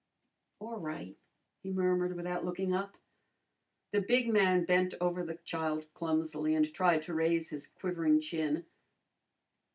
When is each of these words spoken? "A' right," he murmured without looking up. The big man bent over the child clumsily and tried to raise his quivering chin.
"A' 0.61 0.65
right," 0.65 1.15
he 1.61 1.69
murmured 1.69 2.15
without 2.15 2.43
looking 2.43 2.73
up. 2.73 2.97
The 3.91 4.01
big 4.01 4.33
man 4.33 4.65
bent 4.65 4.95
over 4.99 5.23
the 5.23 5.35
child 5.35 5.93
clumsily 5.93 6.55
and 6.55 6.73
tried 6.73 7.03
to 7.03 7.13
raise 7.13 7.51
his 7.51 7.67
quivering 7.67 8.19
chin. 8.19 8.65